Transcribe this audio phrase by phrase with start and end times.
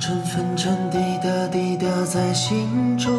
[0.00, 3.12] 尘粉尘滴答滴答在心中，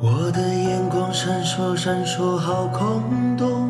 [0.00, 3.68] 我的眼光闪烁闪烁好空洞，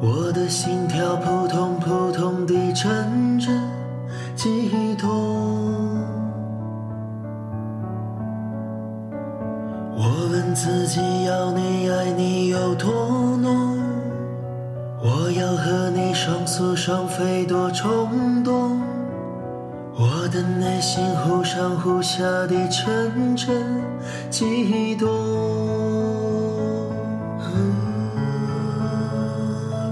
[0.00, 3.60] 我的心跳扑通扑通地阵阵
[4.36, 5.08] 悸动。
[9.96, 12.88] 我问自己要你爱你有多
[13.38, 13.76] 浓，
[15.02, 18.80] 我要和你双宿双飞多冲动。
[20.00, 23.82] 我的内心忽上忽下的阵阵
[24.30, 25.08] 悸动。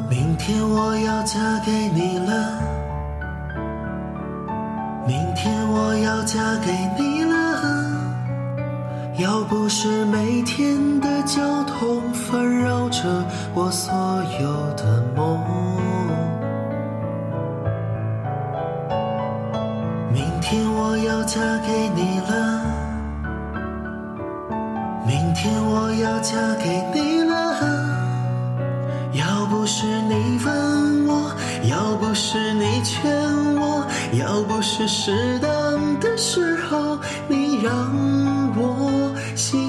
[0.09, 2.63] 明天我要嫁给你了，
[5.09, 7.35] 明天我要嫁给你了。
[9.19, 13.03] 要不是每天的交通烦扰着
[13.55, 13.93] 我所
[14.41, 15.66] 有的梦。
[20.17, 22.63] 明天我要嫁给你了，
[25.07, 27.35] 明天我要嫁给你了。
[29.13, 31.31] 要不是你问我，
[31.69, 33.13] 要不是你劝
[33.61, 35.51] 我，要不是适当
[36.01, 37.75] 的时候你让
[38.57, 39.66] 我心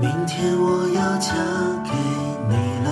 [0.00, 1.32] 明天我要嫁
[1.82, 1.90] 给
[2.48, 2.54] 你
[2.84, 2.88] 了，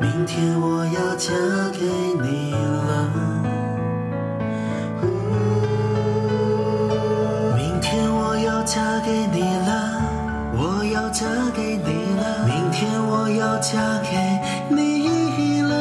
[0.00, 1.34] 明天我要嫁
[1.72, 1.80] 给
[2.22, 3.10] 你了，
[7.56, 10.00] 明天我要嫁给你了，
[10.56, 14.16] 我要嫁给你了，明天我要嫁给
[14.68, 15.02] 你
[15.62, 15.74] 了。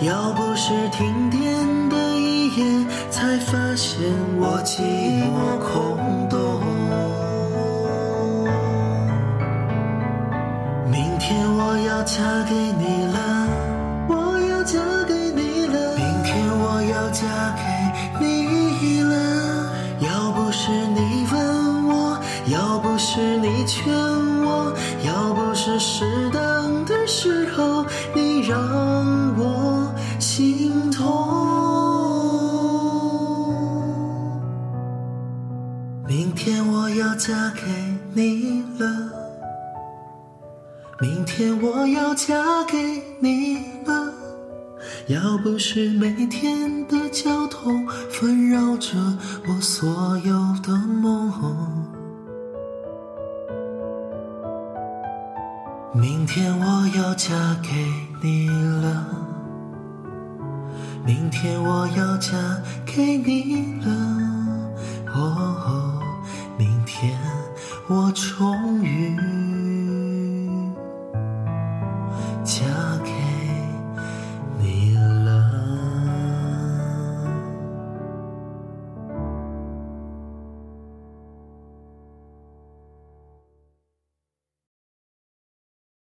[0.00, 1.40] 要不是停电
[1.88, 3.98] 的一夜，才发现
[4.38, 4.80] 我寂
[5.26, 5.98] 寞空
[11.50, 13.18] 我要嫁给你了，
[14.08, 15.96] 我要嫁给你了。
[15.96, 17.26] 明天我要嫁
[17.56, 17.62] 给
[18.20, 19.14] 你了。
[20.00, 23.92] 要不是你问我，要不是你劝
[24.44, 24.72] 我，
[25.04, 27.84] 要不是适当的时候
[28.14, 28.58] 你让
[29.36, 31.06] 我心痛。
[36.06, 37.62] 明天我要嫁给
[38.12, 39.27] 你了。
[41.00, 42.76] 明天我要嫁给
[43.20, 44.12] 你了，
[45.06, 48.96] 要不是每天的交通纷扰着
[49.46, 51.86] 我所有的梦。
[55.94, 57.32] 明天我要嫁
[57.62, 57.70] 给
[58.20, 59.06] 你了，
[61.06, 62.32] 明天我要嫁
[62.84, 63.92] 给你了，
[65.14, 66.02] 哦，
[66.58, 67.16] 明天
[67.86, 69.16] 我终于。